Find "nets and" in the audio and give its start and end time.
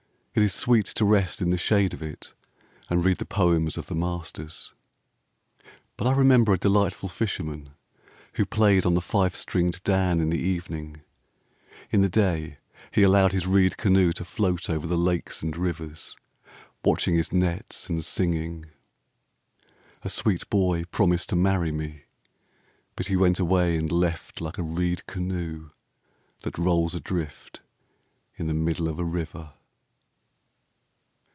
17.33-18.03